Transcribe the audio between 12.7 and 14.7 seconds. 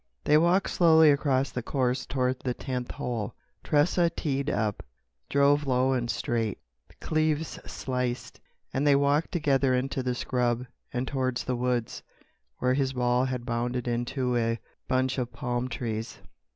his ball had bounded into a